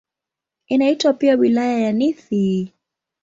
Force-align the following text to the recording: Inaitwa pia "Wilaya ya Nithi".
Inaitwa 0.67 1.13
pia 1.13 1.35
"Wilaya 1.35 1.79
ya 1.79 1.91
Nithi". 1.91 2.73